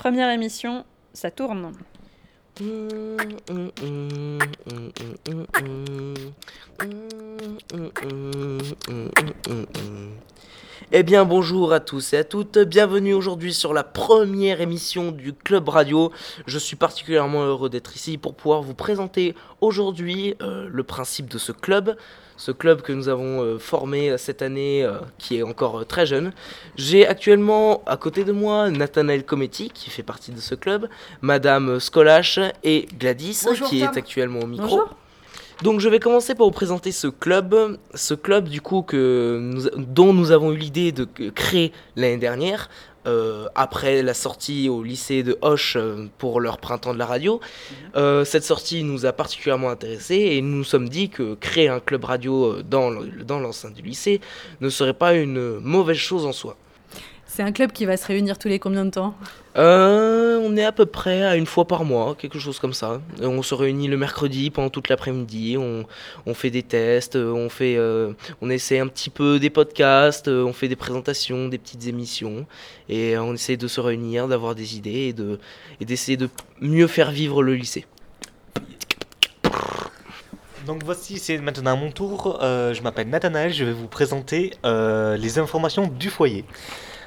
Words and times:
Première 0.00 0.30
émission, 0.30 0.86
ça 1.12 1.30
tourne. 1.30 1.74
Eh 10.92 11.02
bien 11.02 11.24
bonjour 11.24 11.72
à 11.72 11.78
tous 11.78 12.14
et 12.14 12.18
à 12.18 12.24
toutes, 12.24 12.58
bienvenue 12.58 13.14
aujourd'hui 13.14 13.52
sur 13.52 13.72
la 13.72 13.84
première 13.84 14.60
émission 14.60 15.12
du 15.12 15.32
Club 15.32 15.68
Radio. 15.68 16.10
Je 16.46 16.58
suis 16.58 16.74
particulièrement 16.74 17.44
heureux 17.44 17.68
d'être 17.68 17.94
ici 17.94 18.18
pour 18.18 18.34
pouvoir 18.34 18.62
vous 18.62 18.74
présenter 18.74 19.34
aujourd'hui 19.60 20.34
euh, 20.42 20.68
le 20.70 20.82
principe 20.82 21.28
de 21.28 21.38
ce 21.38 21.52
club, 21.52 21.96
ce 22.36 22.50
club 22.50 22.82
que 22.82 22.92
nous 22.92 23.08
avons 23.08 23.42
euh, 23.42 23.58
formé 23.58 24.16
cette 24.18 24.42
année 24.42 24.82
euh, 24.82 24.98
qui 25.18 25.36
est 25.36 25.42
encore 25.42 25.86
très 25.86 26.06
jeune. 26.06 26.32
J'ai 26.76 27.06
actuellement 27.06 27.82
à 27.86 27.96
côté 27.96 28.24
de 28.24 28.32
moi 28.32 28.70
Nathanaël 28.70 29.24
Cometti 29.24 29.70
qui 29.70 29.90
fait 29.90 30.02
partie 30.02 30.32
de 30.32 30.40
ce 30.40 30.56
club, 30.56 30.88
Madame 31.20 31.78
Skolash 31.78 32.40
et 32.64 32.88
Gladys 32.98 33.44
qui 33.68 33.82
est 33.82 33.96
actuellement 33.96 34.40
au 34.40 34.46
micro. 34.46 34.66
Bonjour. 34.66 34.96
Donc 35.62 35.80
je 35.80 35.88
vais 35.90 35.98
commencer 36.00 36.34
par 36.34 36.46
vous 36.46 36.52
présenter 36.52 36.90
ce 36.90 37.06
club, 37.06 37.76
ce 37.94 38.14
club 38.14 38.48
du 38.48 38.62
coup 38.62 38.80
que 38.82 39.38
nous- 39.42 39.68
dont 39.84 40.14
nous 40.14 40.30
avons 40.30 40.52
eu 40.52 40.56
l'idée 40.56 40.90
de 40.90 41.04
créer 41.04 41.72
l'année 41.96 42.16
dernière, 42.16 42.70
euh, 43.06 43.46
après 43.54 44.02
la 44.02 44.14
sortie 44.14 44.68
au 44.70 44.82
lycée 44.82 45.22
de 45.22 45.36
Hoche 45.42 45.76
euh, 45.76 46.06
pour 46.18 46.40
leur 46.40 46.58
printemps 46.58 46.94
de 46.94 46.98
la 46.98 47.04
radio. 47.06 47.40
Euh, 47.96 48.24
cette 48.24 48.44
sortie 48.44 48.84
nous 48.84 49.04
a 49.04 49.12
particulièrement 49.12 49.68
intéressés 49.70 50.16
et 50.32 50.40
nous 50.42 50.56
nous 50.58 50.64
sommes 50.64 50.88
dit 50.88 51.10
que 51.10 51.34
créer 51.34 51.68
un 51.68 51.80
club 51.80 52.04
radio 52.04 52.56
le- 52.56 52.62
dans 52.62 53.38
l'enceinte 53.38 53.74
du 53.74 53.82
lycée 53.82 54.20
ne 54.62 54.70
serait 54.70 54.94
pas 54.94 55.14
une 55.14 55.58
mauvaise 55.60 55.96
chose 55.98 56.24
en 56.24 56.32
soi. 56.32 56.56
C'est 57.32 57.44
un 57.44 57.52
club 57.52 57.70
qui 57.70 57.84
va 57.84 57.96
se 57.96 58.04
réunir 58.08 58.38
tous 58.38 58.48
les 58.48 58.58
combien 58.58 58.84
de 58.84 58.90
temps 58.90 59.14
Euh, 59.56 60.40
on 60.42 60.56
est 60.56 60.64
à 60.64 60.72
peu 60.72 60.84
près 60.84 61.22
à 61.22 61.36
une 61.36 61.46
fois 61.46 61.64
par 61.64 61.84
mois, 61.84 62.16
quelque 62.16 62.40
chose 62.40 62.58
comme 62.58 62.72
ça. 62.72 63.00
Euh, 63.20 63.26
On 63.28 63.42
se 63.42 63.54
réunit 63.54 63.86
le 63.86 63.96
mercredi 63.96 64.50
pendant 64.50 64.68
toute 64.68 64.88
l'après-midi, 64.88 65.56
on, 65.56 65.84
on 66.26 66.34
fait 66.34 66.50
des 66.50 66.64
tests, 66.64 67.14
euh, 67.14 67.30
on, 67.30 67.48
fait, 67.48 67.76
euh, 67.76 68.14
on 68.42 68.50
essaie 68.50 68.80
un 68.80 68.88
petit 68.88 69.10
peu 69.10 69.38
des 69.38 69.48
podcasts, 69.48 70.26
on 70.26 70.52
fait 70.52 70.66
des 70.66 70.74
présentations, 70.74 71.46
des 71.46 71.58
petites 71.58 71.86
émissions, 71.86 72.46
et 72.88 73.16
on 73.16 73.32
essaie 73.34 73.56
de 73.56 73.68
se 73.68 73.80
réunir, 73.80 74.26
d'avoir 74.26 74.56
des 74.56 74.76
idées 74.76 75.06
et 75.08 75.12
de- 75.12 75.38
et 75.80 75.84
d'essayer 75.84 76.16
de 76.16 76.28
mieux 76.60 76.88
faire 76.88 77.12
vivre 77.12 77.44
le 77.44 77.54
lycée. 77.54 77.86
Donc 80.66 80.82
voici, 80.84 81.18
c'est 81.20 81.38
maintenant 81.38 81.72
à 81.72 81.76
mon 81.76 81.92
tour. 81.92 82.40
Euh, 82.42 82.74
je 82.74 82.82
m'appelle 82.82 83.08
Nathanaël, 83.08 83.52
je 83.52 83.64
vais 83.64 83.72
vous 83.72 83.86
présenter 83.88 84.52
euh, 84.64 85.16
les 85.16 85.38
informations 85.38 85.86
du 85.86 86.10
foyer. 86.10 86.44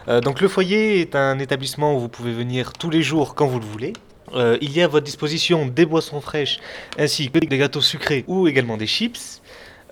Euh, 0.07 0.21
donc 0.21 0.41
le 0.41 0.47
foyer 0.47 1.01
est 1.01 1.15
un 1.15 1.39
établissement 1.39 1.95
où 1.95 1.99
vous 1.99 2.09
pouvez 2.09 2.33
venir 2.33 2.73
tous 2.73 2.89
les 2.89 3.01
jours 3.01 3.35
quand 3.35 3.47
vous 3.47 3.59
le 3.59 3.65
voulez. 3.65 3.93
Euh, 4.33 4.57
il 4.61 4.71
y 4.75 4.81
a 4.81 4.85
à 4.85 4.87
votre 4.87 5.05
disposition 5.05 5.65
des 5.67 5.85
boissons 5.85 6.21
fraîches 6.21 6.59
ainsi 6.97 7.29
que 7.29 7.39
des 7.39 7.57
gâteaux 7.57 7.81
sucrés 7.81 8.25
ou 8.27 8.47
également 8.47 8.77
des 8.77 8.87
chips. 8.87 9.41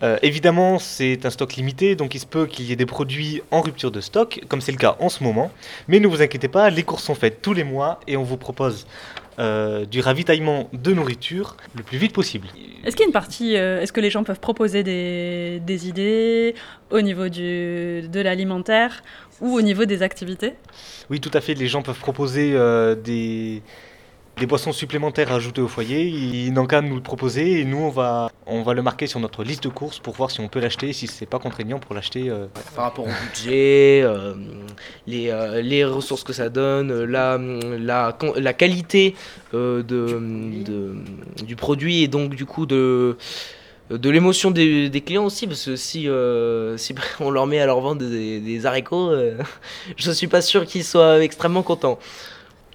Euh, 0.04 0.18
évidemment, 0.24 0.80
c'est 0.80 1.28
un 1.28 1.30
stock 1.30 1.54
limité, 1.54 1.96
donc 1.96 2.16
il 2.16 2.20
se 2.20 2.26
peut 2.26 2.48
qu'il 2.48 2.66
y 2.66 2.72
ait 2.72 2.76
des 2.76 2.88
produits 2.88 3.44
en 3.52 3.62
rupture 3.62 3.92
de 3.92 4.02
stock, 4.02 4.42
comme 4.48 4.60
c'est 4.60 4.72
le 4.72 4.80
cas 4.80 4.96
en 5.00 5.10
ce 5.10 5.24
moment. 5.24 5.52
Mais 5.88 6.00
ne 6.00 6.08
vous 6.08 6.24
inquiétez 6.24 6.48
pas, 6.48 6.72
les 6.72 6.82
courses 6.82 7.04
sont 7.04 7.14
faites 7.14 7.44
tous 7.44 7.54
les 7.54 7.64
mois 7.64 8.00
et 8.08 8.18
on 8.18 8.24
vous 8.24 8.38
propose 8.38 8.88
du 9.90 10.02
ravitaillement 10.02 10.70
de 10.72 10.94
nourriture 10.94 11.58
le 11.76 11.82
plus 11.82 11.98
vite 11.98 12.14
possible. 12.14 12.48
Est-ce 12.84 12.96
qu'il 12.96 13.06
y 13.06 13.06
a 13.06 13.08
une 13.08 13.12
partie, 13.12 13.56
est-ce 13.56 13.92
que 13.92 14.00
les 14.00 14.12
gens 14.12 14.24
peuvent 14.24 14.40
proposer 14.40 14.84
des, 14.84 15.88
idées 15.88 16.54
au 16.92 17.02
niveau 17.02 17.28
de 17.28 18.22
l'alimentaire 18.22 19.02
ou 19.42 19.56
au 19.58 19.62
niveau 19.62 19.86
des 19.86 20.02
activités 20.04 20.54
Oui, 21.10 21.20
tout 21.20 21.32
à 21.34 21.42
fait. 21.42 21.54
Les 21.54 21.68
gens 21.68 21.82
peuvent 21.82 22.00
proposer 22.00 22.52
euh, 22.54 22.96
des, 22.96 23.62
des 24.38 24.46
boissons 24.46 24.72
supplémentaires 24.72 25.32
à 25.32 25.36
ajouter 25.36 25.62
au 25.62 25.68
foyer. 25.68 26.04
Ils 26.08 26.54
n'ont 26.54 26.66
qu'à 26.68 26.82
nous 26.82 26.96
le 26.96 27.02
proposer 27.02 27.60
et 27.60 27.66
nous, 27.66 27.80
on 27.80 27.90
va, 27.90 28.30
on 28.46 28.62
va 28.64 28.74
le 28.74 28.82
marquer 28.82 29.08
sur 29.08 29.20
notre 29.20 29.44
liste 29.44 29.64
de 29.64 29.70
courses 29.70 30.00
pour 30.00 30.14
voir 30.16 30.32
si 30.32 30.40
on 30.42 30.48
peut 30.48 30.60
l'acheter, 30.60 30.94
si 30.94 31.08
c'est 31.08 31.26
pas 31.26 31.40
contraignant 31.40 31.80
pour 31.80 31.94
l'acheter. 31.96 32.30
euh. 32.30 32.46
Par 32.76 32.86
rapport 32.86 33.06
au 33.06 33.10
budget, 33.28 34.02
euh, 34.04 34.34
les, 35.08 35.30
euh, 35.30 35.62
les 35.62 35.84
ressources 35.86 36.24
que 36.24 36.34
ça 36.34 36.50
donne, 36.50 37.04
la, 37.04 37.38
la, 37.40 38.16
con- 38.18 38.34
la 38.38 38.54
qualité 38.54 39.16
euh, 39.54 39.84
de, 39.84 40.20
de- 40.64 40.96
du 41.46 41.56
produit 41.56 42.04
et 42.04 42.08
donc 42.08 42.36
du 42.36 42.46
coup 42.46 42.66
de, 42.66 43.18
de 43.98 44.10
l'émotion 44.10 44.52
des, 44.52 44.90
des 44.90 45.02
clients 45.02 45.26
aussi, 45.26 45.48
parce 45.48 45.66
que 45.66 45.76
si, 45.76 46.08
euh, 46.08 46.78
si 46.78 46.94
on 47.20 47.30
leur 47.30 47.48
met 47.48 47.60
à 47.60 47.66
leur 47.66 47.80
vendre 47.82 48.06
des, 48.08 48.40
des 48.40 48.66
haricots, 48.66 49.12
euh, 49.12 49.38
je 49.98 50.12
suis 50.12 50.28
pas 50.28 50.42
sûr 50.42 50.66
qu'ils 50.66 50.84
soient 50.84 51.24
extrêmement 51.24 51.64
contents. 51.64 52.00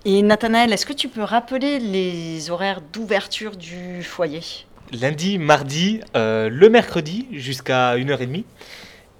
Et 0.04 0.22
Nathanaël, 0.22 0.72
est-ce 0.72 0.86
que 0.86 0.92
tu 0.92 1.08
peux 1.08 1.22
rappeler 1.22 1.80
les 1.80 2.50
horaires 2.50 2.80
d'ouverture 2.92 3.56
du 3.56 4.02
foyer? 4.04 4.40
Lundi, 4.92 5.38
mardi, 5.38 6.00
euh, 6.14 6.48
le 6.48 6.68
mercredi 6.68 7.26
jusqu'à 7.32 7.96
1h30 7.96 8.44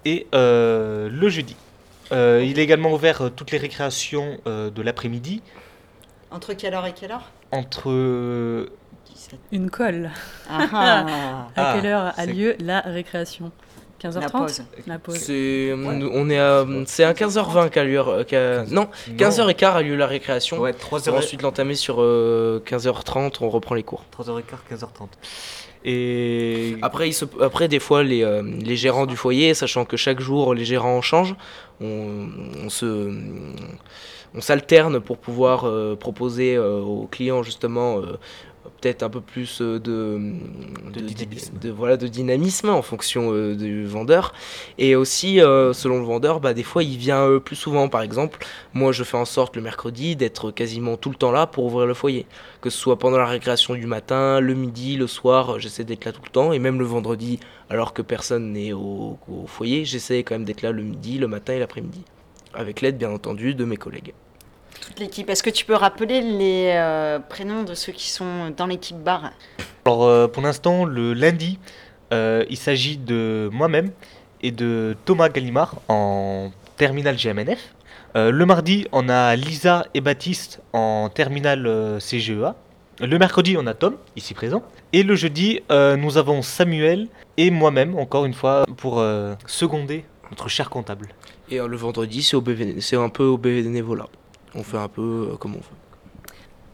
et 0.05 0.27
euh, 0.33 1.09
le 1.11 1.27
jeudi. 1.27 1.57
Euh, 2.11 2.41
il 2.45 2.57
est 2.59 2.63
également 2.63 2.93
ouvert 2.93 3.21
euh, 3.21 3.29
toutes 3.29 3.51
les 3.51 3.57
récréations 3.57 4.37
euh, 4.47 4.69
de 4.69 4.81
l'après-midi 4.81 5.41
Entre 6.31 6.53
quelle 6.53 6.73
heure 6.73 6.85
et 6.85 6.93
quelle 6.93 7.11
heure 7.11 7.31
entre 7.51 7.89
euh, 7.89 8.67
Une 9.51 9.69
colle. 9.69 10.11
Ah, 10.49 10.67
ah. 10.73 11.05
À 11.55 11.71
Ah, 11.71 11.73
quelle 11.75 11.85
heure 11.89 12.13
a 12.17 12.25
lieu 12.25 12.55
la 12.59 12.81
récréation 12.81 13.51
15h30 14.03 14.19
La 14.21 14.29
pause. 14.29 14.63
La 14.85 14.99
pause. 14.99 15.15
C'est 15.15 15.73
on 15.73 16.29
est 16.29 16.37
à, 16.37 16.65
c'est 16.85 17.03
à 17.05 17.13
15h20 17.13 17.69
qu'a 17.69 17.83
lieu, 17.85 17.99
euh, 17.99 18.23
qu'a- 18.25 18.63
non, 18.65 18.89
15h15 19.17 19.75
a 19.77 19.81
lieu 19.81 19.95
la 19.95 20.05
récréation. 20.07 20.59
Ouais, 20.59 20.73
Pour 20.73 20.99
3h, 20.99 21.11
ensuite 21.17 21.41
l'entamer 21.41 21.73
sur 21.75 21.95
euh, 22.01 22.61
15h30, 22.65 23.37
on 23.41 23.49
reprend 23.49 23.73
les 23.73 23.83
cours. 23.83 24.03
3h15, 24.11 24.43
15h30. 24.69 25.07
Et 25.85 26.75
Après, 26.81 27.07
il 27.09 27.13
se- 27.13 27.25
après 27.41 27.67
des 27.69 27.79
fois, 27.79 28.03
les, 28.03 28.23
euh, 28.23 28.41
les 28.43 28.75
gérants 28.75 29.05
du 29.05 29.15
foyer, 29.15 29.53
sachant 29.53 29.85
que 29.85 29.95
chaque 29.95 30.19
jour 30.19 30.53
les 30.53 30.65
gérants 30.65 31.01
changent, 31.01 31.35
on, 31.79 32.27
on 32.65 32.69
se, 32.69 33.11
on 34.35 34.41
s'alterne 34.41 34.99
pour 34.99 35.17
pouvoir 35.17 35.65
euh, 35.65 35.95
proposer 35.95 36.55
euh, 36.55 36.79
aux 36.81 37.07
clients 37.07 37.43
justement 37.43 37.99
euh, 37.99 38.17
peut-être 38.81 39.01
un 39.01 39.09
peu 39.09 39.21
plus 39.21 39.61
de, 39.61 39.79
De 39.79 40.99
dynamisme. 40.99 41.57
de- 41.59 41.71
voilà, 41.71 41.97
de 41.97 42.05
dynamisme 42.07 42.69
en 42.69 42.81
fonction 42.81 43.31
euh, 43.33 43.55
du 43.55 43.85
vendeur. 43.85 44.33
Et 44.77 44.95
aussi, 44.95 45.39
euh, 45.41 45.71
selon 45.73 45.99
le 45.99 46.05
vendeur, 46.05 46.39
bah, 46.41 46.53
des 46.53 46.63
fois, 46.63 46.83
il 46.83 46.97
vient 46.97 47.21
euh, 47.27 47.39
plus 47.39 47.55
souvent. 47.55 47.87
Par 47.89 48.01
exemple, 48.01 48.45
moi, 48.73 48.91
je 48.91 49.03
fais 49.03 49.17
en 49.17 49.25
sorte 49.25 49.55
le 49.55 49.61
mercredi 49.61 50.15
d'être 50.15 50.51
quasiment 50.51 50.97
tout 50.97 51.09
le 51.09 51.15
temps 51.15 51.31
là 51.31 51.47
pour 51.47 51.65
ouvrir 51.65 51.87
le 51.87 51.93
foyer. 51.93 52.27
Que 52.61 52.69
ce 52.69 52.77
soit 52.77 52.99
pendant 52.99 53.17
la 53.17 53.25
récréation 53.25 53.73
du 53.73 53.87
matin, 53.87 54.41
le 54.41 54.53
midi, 54.53 54.97
le 54.97 55.07
soir, 55.07 55.59
j'essaie 55.59 55.85
d'être 55.85 56.05
là 56.05 56.11
tout 56.11 56.21
le 56.23 56.29
temps. 56.29 56.51
Et 56.51 56.59
même 56.59 56.77
le 56.77 56.85
vendredi, 56.85 57.39
alors 57.69 57.93
que 57.93 58.01
personne 58.01 58.51
n'est 58.51 58.73
au, 58.73 59.17
au 59.29 59.47
foyer, 59.47 59.85
j'essaie 59.85 60.23
quand 60.23 60.35
même 60.35 60.45
d'être 60.45 60.61
là 60.61 60.71
le 60.71 60.83
midi, 60.83 61.17
le 61.17 61.27
matin 61.27 61.53
et 61.53 61.59
l'après-midi. 61.59 62.03
Avec 62.53 62.81
l'aide, 62.81 62.97
bien 62.97 63.11
entendu, 63.11 63.55
de 63.55 63.65
mes 63.65 63.77
collègues. 63.77 64.13
Toute 64.81 64.99
l'équipe. 64.99 65.29
Est-ce 65.29 65.43
que 65.43 65.49
tu 65.49 65.65
peux 65.65 65.75
rappeler 65.75 66.21
les 66.21 66.71
euh, 66.75 67.19
prénoms 67.19 67.63
de 67.63 67.73
ceux 67.73 67.91
qui 67.91 68.09
sont 68.09 68.51
dans 68.55 68.67
l'équipe 68.67 68.97
bar 68.97 69.31
Alors 69.85 70.03
euh, 70.03 70.27
pour 70.27 70.43
l'instant, 70.43 70.85
le 70.85 71.13
lundi, 71.13 71.59
euh, 72.13 72.45
il 72.49 72.57
s'agit 72.57 72.97
de 72.97 73.49
moi-même 73.51 73.91
et 74.41 74.51
de 74.51 74.95
Thomas 75.05 75.29
Gallimard 75.29 75.75
en 75.87 76.51
terminale 76.77 77.15
GMNF. 77.17 77.73
Euh, 78.15 78.31
le 78.31 78.45
mardi, 78.45 78.87
on 78.91 79.09
a 79.09 79.35
Lisa 79.35 79.85
et 79.93 80.01
Baptiste 80.01 80.61
en 80.73 81.09
terminale 81.09 81.67
euh, 81.67 81.99
CGEA. 81.99 82.55
Le 82.99 83.19
mercredi, 83.19 83.55
on 83.59 83.67
a 83.67 83.75
Tom, 83.75 83.95
ici 84.15 84.33
présent. 84.33 84.63
Et 84.91 85.03
le 85.03 85.15
jeudi, 85.15 85.59
euh, 85.71 85.97
nous 85.97 86.17
avons 86.17 86.41
Samuel 86.41 87.07
et 87.37 87.51
moi-même, 87.51 87.95
encore 87.97 88.25
une 88.25 88.33
fois, 88.33 88.65
pour 88.77 88.99
euh, 88.99 89.35
seconder 89.45 90.03
notre 90.29 90.49
cher 90.49 90.69
comptable. 90.69 91.07
Et 91.49 91.59
euh, 91.59 91.67
le 91.67 91.77
vendredi, 91.77 92.23
c'est, 92.23 92.35
au 92.35 92.43
c'est 92.79 92.95
un 92.95 93.09
peu 93.09 93.23
au 93.23 93.37
bénévolat. 93.37 94.07
On 94.55 94.63
fait 94.63 94.77
un 94.77 94.87
peu 94.87 95.29
euh, 95.31 95.37
comme 95.37 95.55
on 95.55 95.59
veut. 95.59 95.77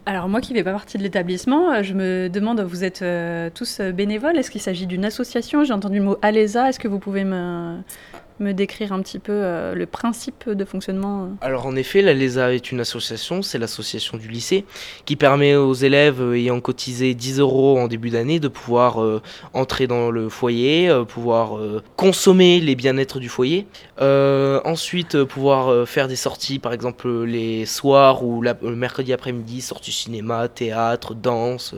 Alors 0.06 0.28
moi 0.28 0.42
qui 0.42 0.52
ne 0.52 0.58
fais 0.58 0.64
pas 0.66 0.74
partie 0.74 0.98
de 0.98 1.04
l'établissement, 1.04 1.72
euh, 1.72 1.84
je 1.84 1.94
me 1.94 2.28
demande, 2.28 2.60
vous 2.60 2.84
êtes 2.84 3.02
euh, 3.02 3.50
tous 3.54 3.80
bénévoles? 3.80 4.38
Est-ce 4.38 4.52
qu'il 4.52 4.62
s'agit 4.62 4.86
d'une 4.86 5.06
association? 5.06 5.64
J'ai 5.64 5.74
entendu 5.74 6.00
le 6.00 6.04
mot 6.04 6.18
ALESA. 6.22 6.70
Est-ce 6.70 6.80
que 6.80 6.90
vous 6.90 7.00
pouvez 7.00 7.24
me, 7.24 7.78
me 8.40 8.54
décrire 8.54 8.94
un 8.94 9.02
petit 9.02 9.20
peu 9.20 9.32
euh, 9.34 9.76
le 9.76 9.86
principe 9.86 10.50
de 10.50 10.66
fonctionnement 10.66 11.24
euh 11.24 11.28
Alors 11.42 11.66
en 11.66 11.76
effet, 11.76 12.02
la 12.02 12.14
LESA 12.14 12.54
est 12.54 12.72
une 12.72 12.80
association, 12.80 13.42
c'est 13.42 13.58
l'association 13.58 14.18
du 14.18 14.28
lycée, 14.28 14.66
qui 15.06 15.16
permet 15.16 15.56
aux 15.56 15.74
élèves 15.74 16.22
euh, 16.22 16.36
ayant 16.36 16.60
cotisé 16.60 17.14
10 17.14 17.40
euros 17.40 17.80
en 17.80 17.88
début 17.88 18.10
d'année 18.10 18.40
de 18.40 18.48
pouvoir 18.48 19.00
entrer 19.54 19.88
dans 19.88 20.12
le 20.12 20.30
foyer, 20.30 20.92
pouvoir 21.08 21.60
consommer 21.96 22.60
les 22.60 22.76
bien-être 22.76 23.20
du 23.20 23.30
foyer, 23.30 23.68
ensuite 24.00 25.24
pouvoir 25.24 25.88
faire 25.88 26.08
des 26.08 26.16
sorties, 26.16 26.60
par 26.60 26.74
exemple 26.74 27.10
les 27.24 27.66
soirs 27.66 28.24
ou 28.24 28.42
le 28.42 28.76
mercredi 28.76 29.14
après-midi, 29.14 29.62
sorties 29.62 29.92
cinéma, 29.92 30.48
théâtre, 30.48 31.14
danse. 31.16 31.76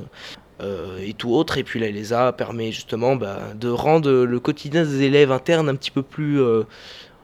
Euh, 0.61 0.97
et 0.99 1.13
tout 1.13 1.33
autre. 1.33 1.57
Et 1.57 1.63
puis 1.63 1.79
la 1.79 1.89
LESA 1.91 2.31
permet 2.33 2.71
justement 2.71 3.15
bah, 3.15 3.39
de 3.55 3.69
rendre 3.69 4.11
le 4.11 4.39
quotidien 4.39 4.83
des 4.83 5.03
élèves 5.03 5.31
internes 5.31 5.69
un 5.69 5.75
petit 5.75 5.91
peu 5.91 6.01
plus 6.03 6.41
euh, 6.41 6.63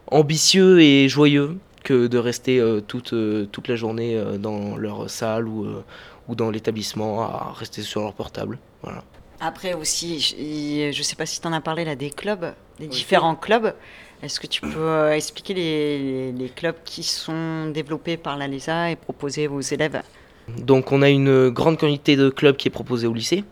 ambitieux 0.07 0.81
et 0.81 1.07
joyeux. 1.09 1.57
que 1.83 2.05
de 2.07 2.19
rester 2.19 2.59
euh, 2.59 2.79
toute, 2.79 3.13
euh, 3.13 3.47
toute 3.51 3.67
la 3.67 3.75
journée 3.75 4.15
euh, 4.15 4.37
dans 4.37 4.77
leur 4.77 5.09
salle 5.09 5.47
ou, 5.47 5.65
euh, 5.65 5.83
ou 6.27 6.35
dans 6.35 6.51
l'établissement 6.51 7.23
à 7.23 7.53
rester 7.57 7.81
sur 7.81 8.01
leur 8.01 8.13
portable. 8.13 8.59
Voilà. 8.83 9.03
Après 9.39 9.73
aussi, 9.73 10.19
je 10.19 10.95
ne 10.95 11.03
sais 11.03 11.15
pas 11.15 11.25
si 11.25 11.41
tu 11.41 11.47
en 11.47 11.53
as 11.53 11.61
parlé 11.61 11.83
là 11.83 11.95
des 11.95 12.11
clubs, 12.11 12.53
des 12.79 12.85
différents 12.87 13.35
clubs. 13.35 13.73
Est-ce 14.21 14.39
que 14.39 14.45
tu 14.45 14.61
peux 14.61 15.09
expliquer 15.11 15.55
les, 15.55 16.31
les 16.31 16.49
clubs 16.49 16.75
qui 16.85 17.01
sont 17.01 17.71
développés 17.73 18.17
par 18.17 18.37
l'ALESA 18.37 18.91
et 18.91 18.95
proposés 18.95 19.47
aux 19.47 19.61
élèves? 19.61 20.03
Donc 20.47 20.91
on 20.91 21.01
a 21.01 21.09
une 21.09 21.49
grande 21.49 21.79
quantité 21.79 22.15
de 22.15 22.29
clubs 22.29 22.55
qui 22.55 22.67
est 22.67 22.71
proposée 22.71 23.07
au 23.07 23.13
lycée. 23.13 23.43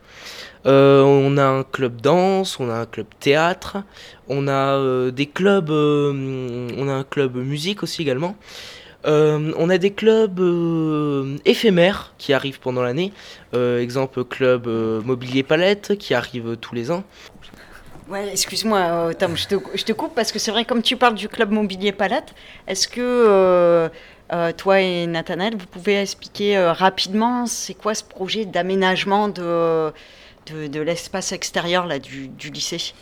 Euh, 0.65 1.01
on 1.01 1.37
a 1.37 1.45
un 1.45 1.63
club 1.63 2.01
danse, 2.01 2.59
on 2.59 2.69
a 2.69 2.73
un 2.73 2.85
club 2.85 3.07
théâtre, 3.19 3.77
on 4.27 4.47
a 4.47 4.75
euh, 4.75 5.11
des 5.11 5.25
clubs, 5.25 5.69
euh, 5.69 6.69
on 6.77 6.89
a 6.89 6.93
un 6.93 7.03
club 7.03 7.37
musique 7.37 7.83
aussi 7.83 8.01
également. 8.01 8.35
On 9.05 9.69
a 9.69 9.77
des 9.77 9.91
clubs 9.91 10.41
éphémères 11.45 12.13
qui 12.17 12.33
arrivent 12.33 12.59
pendant 12.59 12.81
l'année. 12.81 13.13
Exemple 13.53 14.25
club 14.25 14.67
mobilier 14.67 15.41
palette 15.41 15.97
qui 15.97 16.13
arrive 16.13 16.57
tous 16.57 16.75
les 16.75 16.91
ans. 16.91 17.05
Ouais, 18.09 18.27
excuse-moi, 18.29 19.13
Tom, 19.17 19.37
je 19.37 19.47
te, 19.47 19.55
je 19.73 19.83
te 19.85 19.93
coupe 19.93 20.15
parce 20.15 20.33
que 20.33 20.39
c'est 20.39 20.51
vrai, 20.51 20.65
comme 20.65 20.81
tu 20.81 20.97
parles 20.97 21.15
du 21.15 21.29
club 21.29 21.51
mobilier 21.51 21.91
Palette, 21.91 22.33
est-ce 22.67 22.87
que 22.87 23.89
euh, 24.31 24.51
toi 24.51 24.81
et 24.81 25.07
Nathanaël, 25.07 25.55
vous 25.57 25.65
pouvez 25.65 26.01
expliquer 26.01 26.57
euh, 26.57 26.73
rapidement 26.73 27.45
c'est 27.45 27.73
quoi 27.73 27.93
ce 27.93 28.03
projet 28.03 28.45
d'aménagement 28.45 29.27
de, 29.27 29.91
de, 30.51 30.67
de 30.67 30.79
l'espace 30.81 31.31
extérieur 31.31 31.85
là, 31.85 31.99
du, 31.99 32.27
du 32.27 32.49
lycée? 32.49 32.93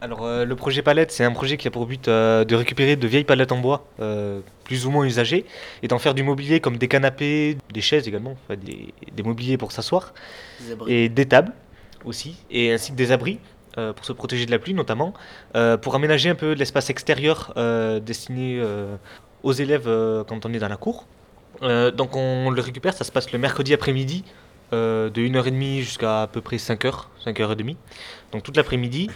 Alors 0.00 0.26
euh, 0.26 0.44
le 0.44 0.54
projet 0.54 0.82
palette, 0.82 1.12
c'est 1.12 1.24
un 1.24 1.32
projet 1.32 1.56
qui 1.56 1.66
a 1.66 1.70
pour 1.70 1.86
but 1.86 2.08
euh, 2.08 2.44
de 2.44 2.54
récupérer 2.54 2.96
de 2.96 3.06
vieilles 3.06 3.24
palettes 3.24 3.52
en 3.52 3.58
bois, 3.58 3.86
euh, 4.00 4.40
plus 4.64 4.84
ou 4.84 4.90
moins 4.90 5.06
usagées, 5.06 5.46
et 5.82 5.88
d'en 5.88 5.98
faire 5.98 6.12
du 6.12 6.22
mobilier 6.22 6.60
comme 6.60 6.76
des 6.76 6.88
canapés, 6.88 7.56
des 7.72 7.80
chaises 7.80 8.06
également, 8.06 8.36
enfin, 8.44 8.60
des, 8.62 8.92
des 9.10 9.22
mobiliers 9.22 9.56
pour 9.56 9.72
s'asseoir, 9.72 10.12
et 10.86 11.08
des 11.08 11.24
tables 11.24 11.52
aussi, 12.04 12.36
et 12.50 12.70
ainsi 12.70 12.92
que 12.92 12.96
des 12.96 13.12
abris 13.12 13.38
euh, 13.78 13.94
pour 13.94 14.04
se 14.04 14.12
protéger 14.12 14.44
de 14.44 14.50
la 14.50 14.58
pluie 14.58 14.74
notamment, 14.74 15.14
euh, 15.56 15.78
pour 15.78 15.94
aménager 15.94 16.28
un 16.28 16.34
peu 16.34 16.52
l'espace 16.52 16.90
extérieur 16.90 17.54
euh, 17.56 17.98
destiné 17.98 18.58
euh, 18.60 18.96
aux 19.44 19.52
élèves 19.52 19.86
euh, 19.86 20.24
quand 20.24 20.44
on 20.46 20.52
est 20.52 20.58
dans 20.58 20.68
la 20.68 20.76
cour. 20.76 21.06
Euh, 21.62 21.92
donc 21.92 22.16
on 22.16 22.50
le 22.50 22.60
récupère, 22.60 22.94
ça 22.94 23.04
se 23.04 23.12
passe 23.12 23.30
le 23.30 23.38
mercredi 23.38 23.72
après-midi, 23.72 24.24
euh, 24.72 25.08
de 25.10 25.20
1h30 25.20 25.80
jusqu'à 25.80 26.22
à 26.22 26.26
peu 26.26 26.40
près 26.40 26.56
5h, 26.56 27.04
5h30, 27.24 27.76
donc 28.32 28.42
toute 28.42 28.56
l'après-midi. 28.56 29.08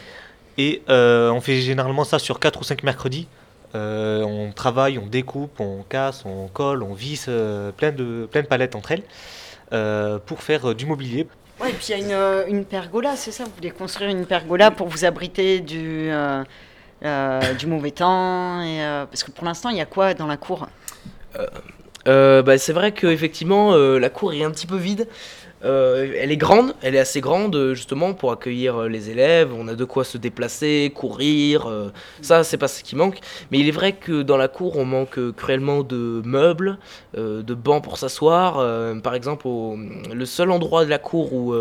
Et 0.59 0.83
on 0.89 1.41
fait 1.41 1.61
généralement 1.61 2.05
ça 2.05 2.19
sur 2.19 2.41
4 2.41 2.61
ou 2.61 2.65
5 2.65 2.83
mercredis. 2.83 3.29
On 3.75 4.51
travaille, 4.55 4.99
on 4.99 5.07
découpe, 5.07 5.61
on 5.61 5.85
casse, 5.89 6.25
on 6.25 6.49
colle, 6.49 6.83
on 6.83 6.95
visse 6.95 7.31
plein, 7.77 7.93
de, 7.93 8.29
plein 8.31 8.43
de 8.43 8.47
palettes 8.49 8.75
entre 8.75 8.91
elles 8.93 10.21
pour 10.27 10.43
faire 10.43 10.75
du 10.75 10.85
mobilier. 10.85 11.29
Ouais, 11.61 11.71
et 11.71 11.75
puis 11.75 11.87
il 11.91 12.09
y 12.09 12.13
a 12.13 12.47
une, 12.49 12.65
pergola, 12.65 13.15
c'est 13.15 13.31
ça? 13.31 13.45
Vous 13.45 13.53
voulez 13.57 13.71
construire 13.71 14.11
une 14.11 14.27
pergola 14.27 14.73
pour 14.73 14.89
vous 14.89 15.05
abriter 15.05 15.61
du, 15.61 16.11
du 17.03 17.67
mauvais 17.67 17.91
temps 17.91 18.61
et, 18.63 18.83
euh, 18.83 19.07
Parce 19.07 19.23
que 19.23 19.31
pour 19.31 19.45
l'instant, 19.45 19.71
il 19.71 19.77
y 19.77 19.81
a 19.81 19.87
quoi 19.87 20.15
dans 20.15 20.27
la 20.27 20.37
cour? 20.37 20.69
Euh, 22.07 22.43
bah, 22.43 22.59
c'est 22.59 22.73
vrai 22.73 22.93
qu'effectivement 22.93 23.75
euh, 23.75 23.99
la 23.99 24.09
cour 24.09 24.33
est 24.33 24.43
un 24.43 24.51
petit 24.51 24.67
peu 24.67 24.77
vide. 24.77 25.09
Euh, 25.65 26.13
elle 26.17 26.31
est 26.31 26.37
grande, 26.37 26.75
elle 26.83 26.95
est 26.95 27.01
assez 27.01 27.21
grande 27.21 27.57
euh, 27.57 27.75
justement 27.75 28.15
pour 28.15 28.31
accueillir 28.31 28.77
euh, 28.77 28.89
les 28.89 29.11
élèves. 29.11 29.53
On 29.53 29.67
a 29.67 29.75
de 29.75 29.85
quoi 29.85 30.05
se 30.05 30.17
déplacer, 30.17 30.93
courir. 30.95 31.69
ça, 32.23 32.45
c'est 32.45 32.59
pas 32.59 32.69
ce 32.69 32.83
qui 32.83 32.97
manque. 32.97 33.19
Mais 33.51 33.59
il 33.59 33.69
est 33.69 33.73
vrai 33.73 33.93
que 33.93 34.23
dans 34.23 34.37
la 34.37 34.49
cour, 34.49 34.77
on 34.77 34.85
manque 34.85 35.19
cruellement 35.33 35.83
de 35.83 36.23
meubles, 36.25 36.79
de 37.17 37.55
bancs 37.55 37.83
pour 37.83 37.99
s'asseoir. 37.99 38.55
Par 39.03 39.15
exemple, 39.15 39.47
le 39.47 40.27
seul 40.27 40.51
endroit 40.51 40.85
de 40.85 40.91
la 40.91 40.99
cour 40.99 41.33
où, 41.33 41.55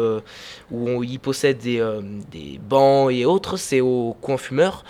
on 0.71 1.03
y 1.03 1.17
possède 1.17 1.57
des, 1.59 1.83
des 2.31 2.59
bancs 2.61 3.11
et 3.11 3.25
autres, 3.25 3.57
c'est 3.57 3.81
au 3.81 4.15
coin 4.21 4.37
fumeur. 4.37 4.83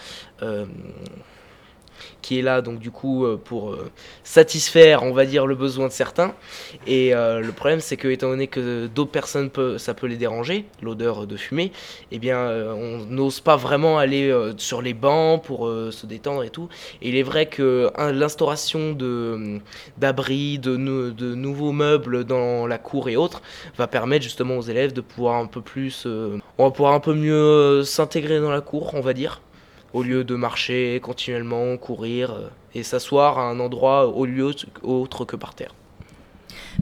Qui 2.27 2.39
est 2.39 2.41
là 2.41 2.61
donc 2.61 2.79
du 2.79 2.91
coup 2.91 3.23
euh, 3.23 3.39
pour 3.41 3.69
euh, 3.69 3.89
satisfaire 4.25 5.03
on 5.03 5.13
va 5.13 5.25
dire 5.25 5.47
le 5.47 5.55
besoin 5.55 5.87
de 5.87 5.93
certains. 5.93 6.33
Et 6.85 7.15
euh, 7.15 7.39
le 7.39 7.53
problème 7.53 7.79
c'est 7.79 7.95
que 7.95 8.09
étant 8.09 8.27
donné 8.27 8.47
que 8.47 8.87
d'autres 8.87 9.11
personnes 9.11 9.49
peut, 9.49 9.77
ça 9.77 9.93
peut 9.93 10.07
les 10.07 10.17
déranger 10.17 10.65
l'odeur 10.81 11.25
de 11.25 11.37
fumée 11.37 11.71
eh 12.11 12.19
bien 12.19 12.37
on 12.37 13.05
n'ose 13.05 13.39
pas 13.39 13.55
vraiment 13.55 13.97
aller 13.97 14.25
sur 14.57 14.81
les 14.81 14.93
bancs 14.93 15.41
pour 15.41 15.67
se 15.67 16.05
détendre 16.05 16.43
et 16.43 16.49
tout. 16.49 16.67
Et 17.01 17.09
il 17.09 17.15
est 17.15 17.23
vrai 17.23 17.45
que 17.45 17.89
l'instauration 18.11 18.91
de 18.91 19.59
d'abris 19.97 20.59
de, 20.59 20.75
de 20.75 21.35
nouveaux 21.35 21.71
meubles 21.71 22.25
dans 22.25 22.67
la 22.67 22.77
cour 22.77 23.07
et 23.07 23.15
autres 23.15 23.41
va 23.77 23.87
permettre 23.87 24.23
justement 24.23 24.57
aux 24.57 24.61
élèves 24.61 24.91
de 24.91 25.01
pouvoir 25.01 25.35
un 25.35 25.47
peu 25.47 25.61
plus 25.61 26.05
on 26.57 26.65
va 26.65 26.71
pouvoir 26.71 26.93
un 26.93 26.99
peu 26.99 27.13
mieux 27.13 27.83
s'intégrer 27.83 28.39
dans 28.41 28.51
la 28.51 28.61
cour 28.61 28.93
on 28.95 29.01
va 29.01 29.13
dire 29.13 29.41
au 29.93 30.03
lieu 30.03 30.23
de 30.23 30.35
marcher 30.35 30.99
continuellement, 31.01 31.77
courir 31.77 32.31
euh, 32.31 32.49
et 32.73 32.83
s'asseoir 32.83 33.39
à 33.39 33.49
un 33.49 33.59
endroit 33.59 34.07
au 34.07 34.25
lieu 34.25 34.51
autre 34.83 35.25
que 35.25 35.35
par 35.35 35.55
terre. 35.55 35.73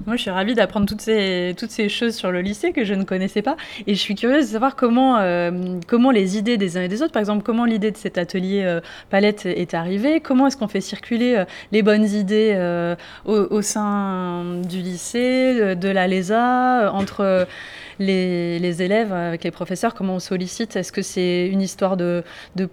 Moi, 0.06 0.18
je 0.18 0.24
suis 0.24 0.32
ravie 0.32 0.56
d'apprendre 0.56 0.88
toutes 0.88 1.00
ces, 1.00 1.56
toutes 1.58 1.72
ces 1.72 1.88
choses 1.88 2.16
sur 2.16 2.30
le 2.30 2.42
lycée 2.42 2.74
que 2.74 2.84
je 2.84 2.94
ne 2.94 3.04
connaissais 3.04 3.42
pas. 3.42 3.56
Et 3.88 3.96
je 3.96 4.00
suis 4.00 4.14
curieuse 4.14 4.48
de 4.48 4.52
savoir 4.52 4.76
comment, 4.76 5.20
euh, 5.20 5.52
comment 5.88 6.12
les 6.12 6.38
idées 6.38 6.58
des 6.58 6.78
uns 6.78 6.82
et 6.82 6.88
des 6.90 7.02
autres, 7.02 7.14
par 7.14 7.22
exemple, 7.22 7.44
comment 7.44 7.64
l'idée 7.64 7.92
de 7.92 7.98
cet 7.98 8.18
atelier 8.18 8.64
euh, 8.66 8.82
palette 9.10 9.46
est 9.46 9.74
arrivée, 9.74 10.20
comment 10.20 10.48
est-ce 10.48 10.58
qu'on 10.58 10.68
fait 10.68 10.82
circuler 10.82 11.44
les 11.72 11.82
bonnes 11.82 12.06
idées 12.06 12.56
au, 13.26 13.34
au 13.34 13.62
sein 13.62 14.44
du 14.68 14.80
lycée, 14.80 15.76
de, 15.76 15.90
la 15.90 16.08
LESA, 16.08 16.92
entre 16.94 17.48
les, 18.00 18.82
élèves, 18.82 19.14
avec 19.14 19.44
les 19.44 19.52
professeurs, 19.52 19.94
comment 19.94 20.16
on 20.16 20.20
sollicite? 20.20 20.76
Est-ce 20.76 20.92
que 20.92 21.02
c'est 21.02 21.48
une 21.48 21.62
histoire 21.62 21.98
de, 21.98 22.24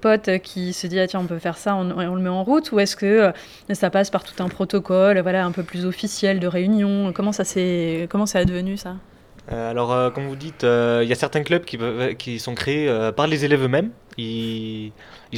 potes 0.01 0.39
qui 0.43 0.73
se 0.73 0.87
dit 0.87 0.99
ah, 0.99 1.07
tiens, 1.07 1.21
on 1.21 1.27
peut 1.27 1.39
faire 1.39 1.57
ça, 1.57 1.75
on, 1.75 2.15
le 2.15 2.21
met 2.21 2.29
en 2.29 2.45
route? 2.45 2.73
Ou 2.73 2.81
est-ce 2.81 2.97
que 2.97 3.07
euh, 3.07 3.33
ça 3.73 3.91
passe 3.91 4.11
par 4.11 4.25
tout 4.25 4.43
un 4.43 4.49
protocole 4.49 5.19
voilà, 5.21 5.45
un 5.45 5.53
peu 5.53 5.63
plus 5.63 5.85
officiel 5.85 6.41
de 6.41 6.47
réunion? 6.47 7.13
Comment 7.13 7.33
ça 7.33 7.45
s'est 7.45 8.07
comment 8.11 8.27
ça 8.27 8.43
est 8.43 8.47
devenu 8.47 8.77
ça? 8.77 8.97
Euh, 9.51 9.71
alors, 9.71 9.93
euh, 9.93 10.11
comme 10.11 10.29
vous 10.29 10.37
dites, 10.37 10.65
euh, 10.65 11.01
il 11.03 11.09
y 11.09 11.13
a 11.13 11.17
certains 11.17 11.43
clubs 11.43 11.65
qui, 11.65 12.39
sont 12.39 12.55
créés 12.55 12.89
euh, 12.89 13.11
par 13.11 13.27
les 13.27 13.45
élèves 13.45 13.65
eux-mêmes. 13.65 13.91
Ils, 14.19 14.93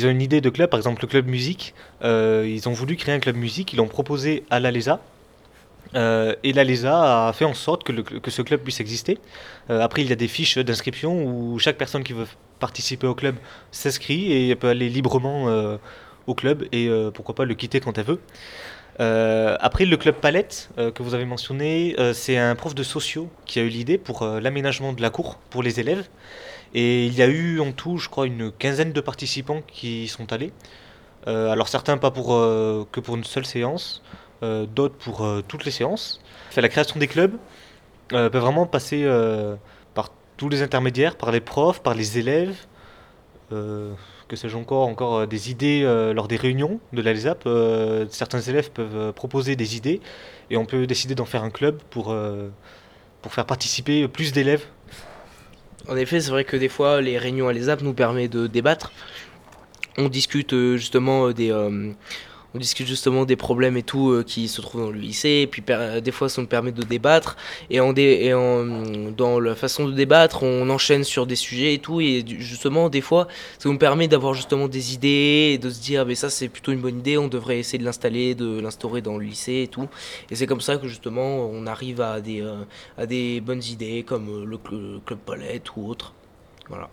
ont 0.04 0.10
une 0.10 0.20
idée 0.20 0.40
de 0.40 0.50
club, 0.50 0.68
par 0.68 0.78
exemple 0.78 1.02
le 1.02 1.08
club 1.08 1.26
musique. 1.26 1.74
Euh, 2.02 2.44
ils 2.46 2.68
ont 2.68 2.72
voulu 2.72 2.96
créer 2.96 3.14
un 3.14 3.20
club 3.20 3.36
musique, 3.36 3.72
ils 3.72 3.76
l'ont 3.76 3.88
proposé 3.88 4.44
à 4.50 4.60
l'ALESA. 4.60 5.00
Euh, 5.94 6.34
et 6.42 6.52
l'ALESA 6.52 7.28
a 7.28 7.32
fait 7.32 7.44
en 7.44 7.54
sorte 7.54 7.84
que, 7.84 7.92
le- 7.92 8.02
que 8.02 8.30
ce 8.30 8.42
club 8.42 8.60
puisse 8.60 8.80
exister. 8.80 9.18
Euh, 9.70 9.80
après, 9.80 10.02
il 10.02 10.08
y 10.08 10.12
a 10.12 10.16
des 10.16 10.28
fiches 10.28 10.58
d'inscription 10.58 11.24
où 11.24 11.58
chaque 11.58 11.76
personne 11.76 12.02
qui 12.02 12.12
veut 12.12 12.26
participer 12.58 13.06
au 13.06 13.14
club 13.14 13.36
s'inscrit 13.70 14.32
et 14.32 14.54
peut 14.56 14.68
aller 14.68 14.88
librement 14.88 15.48
euh, 15.48 15.76
au 16.26 16.34
club 16.34 16.64
et 16.72 16.88
pourquoi 17.12 17.34
pas 17.34 17.44
le 17.44 17.54
quitter 17.54 17.80
quand 17.80 17.98
elle 17.98 18.06
veut. 18.06 18.20
Après, 19.60 19.84
le 19.84 19.96
club 19.96 20.14
Palette 20.14 20.70
que 20.76 21.02
vous 21.02 21.14
avez 21.14 21.26
mentionné, 21.26 21.94
c'est 22.14 22.38
un 22.38 22.54
prof 22.54 22.74
de 22.74 22.82
sociaux 22.82 23.28
qui 23.44 23.58
a 23.58 23.62
eu 23.62 23.68
l'idée 23.68 23.98
pour 23.98 24.24
l'aménagement 24.24 24.94
de 24.94 25.02
la 25.02 25.10
cour 25.10 25.36
pour 25.50 25.62
les 25.62 25.80
élèves. 25.80 26.08
Et 26.72 27.04
il 27.06 27.14
y 27.14 27.20
a 27.20 27.26
eu 27.26 27.60
en 27.60 27.72
tout, 27.72 27.98
je 27.98 28.08
crois, 28.08 28.26
une 28.26 28.50
quinzaine 28.50 28.92
de 28.92 29.00
participants 29.02 29.62
qui 29.66 30.04
y 30.04 30.08
sont 30.08 30.32
allés. 30.32 30.52
Alors 31.26 31.68
certains 31.68 31.98
pas 31.98 32.10
pour, 32.10 32.28
que 32.28 33.00
pour 33.00 33.16
une 33.16 33.24
seule 33.24 33.44
séance, 33.44 34.02
d'autres 34.42 34.96
pour 34.96 35.24
euh, 35.24 35.42
toutes 35.46 35.64
les 35.64 35.70
séances. 35.70 36.20
La 36.56 36.68
création 36.68 37.00
des 37.00 37.08
clubs 37.08 37.36
euh, 38.12 38.30
peut 38.30 38.38
vraiment 38.38 38.66
passer 38.66 39.02
euh, 39.04 39.56
par 39.94 40.10
tous 40.36 40.48
les 40.48 40.62
intermédiaires, 40.62 41.16
par 41.16 41.32
les 41.32 41.40
profs, 41.40 41.82
par 41.82 41.94
les 41.94 42.18
élèves. 42.18 42.56
euh, 43.52 43.92
que 44.28 44.36
sais-je 44.36 44.56
encore, 44.56 44.86
encore 44.88 45.16
euh, 45.16 45.26
des 45.26 45.50
idées 45.50 45.82
euh, 45.84 46.12
lors 46.14 46.28
des 46.28 46.36
réunions 46.36 46.80
de 46.92 47.02
l'ALSAP. 47.02 47.44
Euh, 47.46 48.06
certains 48.10 48.40
élèves 48.40 48.70
peuvent 48.70 48.96
euh, 48.96 49.12
proposer 49.12 49.56
des 49.56 49.76
idées 49.76 50.00
et 50.50 50.56
on 50.56 50.64
peut 50.64 50.86
décider 50.86 51.14
d'en 51.14 51.26
faire 51.26 51.42
un 51.42 51.50
club 51.50 51.78
pour, 51.90 52.10
euh, 52.12 52.48
pour 53.22 53.32
faire 53.34 53.46
participer 53.46 54.08
plus 54.08 54.32
d'élèves. 54.32 54.64
En 55.88 55.96
effet, 55.96 56.20
c'est 56.20 56.30
vrai 56.30 56.44
que 56.44 56.56
des 56.56 56.70
fois, 56.70 57.00
les 57.02 57.18
réunions 57.18 57.48
à 57.48 57.52
l'ESAP 57.52 57.82
nous 57.82 57.92
permettent 57.92 58.32
de 58.32 58.46
débattre. 58.46 58.92
On 59.98 60.08
discute 60.08 60.54
euh, 60.54 60.76
justement 60.76 61.26
euh, 61.28 61.34
des, 61.34 61.50
euh, 61.52 61.92
on 62.54 62.58
discute 62.58 62.86
justement 62.86 63.24
des 63.24 63.36
problèmes 63.36 63.76
et 63.76 63.82
tout 63.82 64.10
euh, 64.10 64.22
qui 64.22 64.48
se 64.48 64.60
trouvent 64.60 64.82
dans 64.82 64.90
le 64.90 64.98
lycée. 64.98 65.40
Et 65.42 65.46
puis 65.46 65.60
per- 65.62 66.00
des 66.02 66.12
fois, 66.12 66.28
ça 66.28 66.40
nous 66.40 66.46
permet 66.46 66.72
de 66.72 66.82
débattre. 66.82 67.36
Et, 67.70 67.78
dans 67.78 69.40
la 69.40 69.54
façon 69.54 69.88
de 69.88 69.92
débattre, 69.92 70.42
on 70.42 70.68
enchaîne 70.70 71.04
sur 71.04 71.26
des 71.26 71.36
sujets 71.36 71.74
et 71.74 71.78
tout. 71.78 72.00
Et 72.00 72.24
justement, 72.38 72.88
des 72.88 73.00
fois, 73.00 73.28
ça 73.58 73.68
nous 73.68 73.78
permet 73.78 74.08
d'avoir 74.08 74.34
justement 74.34 74.68
des 74.68 74.94
idées 74.94 75.52
et 75.54 75.58
de 75.58 75.70
se 75.70 75.80
dire, 75.80 76.06
mais 76.06 76.14
ça, 76.14 76.30
c'est 76.30 76.48
plutôt 76.48 76.72
une 76.72 76.80
bonne 76.80 76.98
idée. 76.98 77.18
On 77.18 77.28
devrait 77.28 77.58
essayer 77.58 77.78
de 77.78 77.84
l'installer, 77.84 78.34
de 78.34 78.60
l'instaurer 78.60 79.02
dans 79.02 79.18
le 79.18 79.24
lycée 79.24 79.62
et 79.62 79.68
tout. 79.68 79.88
Et 80.30 80.36
c'est 80.36 80.46
comme 80.46 80.60
ça 80.60 80.76
que 80.76 80.88
justement, 80.88 81.48
on 81.50 81.66
arrive 81.66 82.00
à 82.00 82.20
des, 82.20 82.40
euh, 82.40 83.40
bonnes 83.40 83.62
idées 83.64 84.04
comme 84.04 84.28
euh, 84.28 84.44
le, 84.44 84.56
cl- 84.56 85.00
club 85.04 85.18
palette 85.20 85.76
ou 85.76 85.88
autre. 85.88 86.12
Voilà. 86.68 86.88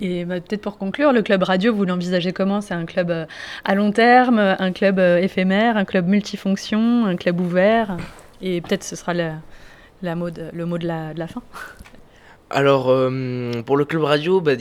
Et 0.00 0.24
bah, 0.24 0.40
peut-être 0.40 0.62
pour 0.62 0.78
conclure, 0.78 1.12
le 1.12 1.22
club 1.22 1.42
radio, 1.42 1.74
vous 1.74 1.84
l'envisagez 1.84 2.32
comment? 2.32 2.60
C'est 2.60 2.74
un 2.74 2.86
club 2.86 3.10
euh, 3.10 3.26
à 3.64 3.74
long 3.74 3.92
terme, 3.92 4.38
un 4.38 4.72
club 4.72 4.98
euh, 4.98 5.18
éphémère, 5.18 5.76
un 5.76 5.84
club 5.84 6.08
multifonction, 6.08 7.06
un 7.06 7.16
club 7.16 7.40
ouvert? 7.40 7.96
Et 8.42 8.60
peut-être 8.60 8.84
ce 8.84 8.96
sera 8.96 9.14
le, 9.14 10.14
mot 10.14 10.30
de- 10.30 10.86
la, 10.86 11.26
fin. 11.26 11.42
Alors, 12.52 12.88
euh, 12.88 13.62
pour 13.64 13.76
le 13.76 13.84
club 13.84 14.02
radio, 14.02 14.40
bah, 14.40 14.52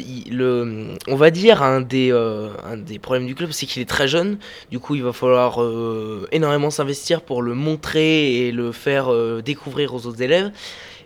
on 1.08 1.16
va 1.16 1.32
dire 1.32 1.64
un 1.64 1.82
des, 1.82 2.12
problèmes 3.02 3.26
du 3.26 3.34
club, 3.34 3.52
c'est 3.52 3.66
qu'il 3.66 3.82
est 3.82 3.90
très 3.90 4.08
jeune. 4.08 4.38
Du 4.70 4.80
coup, 4.80 4.96
il 4.96 5.04
va 5.04 5.14
falloir 5.14 5.60
énormément 6.32 6.70
s'investir 6.70 7.22
pour 7.22 7.42
le 7.42 7.56
montrer 7.56 8.48
et 8.48 8.52
le 8.52 8.72
faire 8.72 9.10
découvrir 9.42 9.96
aux 9.96 10.06
autres 10.06 10.22
élèves. 10.22 10.52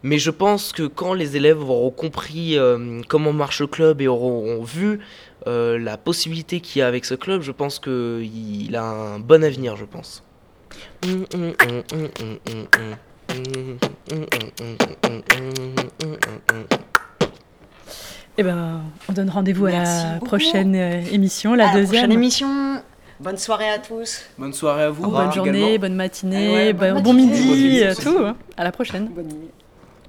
Mais 0.03 0.17
je 0.17 0.31
pense 0.31 0.73
que 0.73 0.83
quand 0.83 1.13
les 1.13 1.37
élèves 1.37 1.61
auront 1.61 1.89
compris 1.89 2.57
euh, 2.57 3.01
comment 3.07 3.31
marche 3.33 3.61
le 3.61 3.67
club 3.67 4.01
et 4.01 4.07
auront 4.09 4.61
vu 4.63 4.99
euh, 5.47 5.79
la 5.79 5.95
possibilité 5.97 6.59
qu'il 6.59 6.79
y 6.79 6.81
a 6.83 6.87
avec 6.87 7.05
ce 7.05 7.15
club, 7.15 7.41
je 7.41 7.51
pense 7.53 7.79
qu'il 7.79 8.75
a 8.75 8.83
un 8.83 9.19
bon 9.19 9.43
avenir, 9.43 9.75
je 9.77 9.85
pense. 9.85 10.23
Et 18.37 18.43
ben, 18.43 18.81
on 19.09 19.13
donne 19.13 19.29
rendez-vous 19.29 19.67
à 19.67 19.71
la 19.71 20.13
beaucoup. 20.15 20.25
prochaine 20.25 20.75
euh, 20.75 21.01
émission, 21.11 21.53
la 21.53 21.69
À 21.69 21.73
deuxième. 21.73 21.87
prochaine 21.89 22.11
émission. 22.11 22.81
Bonne 23.19 23.37
soirée 23.37 23.69
à 23.69 23.77
tous. 23.77 24.21
Bonne 24.37 24.53
soirée 24.53 24.83
à 24.83 24.89
vous. 24.89 25.09
Bonne 25.09 25.31
journée, 25.31 25.59
également. 25.59 25.79
bonne 25.79 25.95
matinée, 25.95 26.53
ouais, 26.53 26.73
bon, 26.73 26.93
bonne 26.95 27.03
bon 27.03 27.13
matinée, 27.13 27.39
midi, 27.39 27.83
nuit. 27.85 27.95
tout. 28.01 28.17
hein. 28.19 28.35
À 28.57 28.63
la 28.63 28.71
prochaine. 28.71 29.07
Bonne 29.13 29.27
nuit. 29.27 29.49